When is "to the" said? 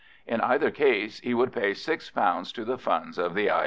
2.55-2.79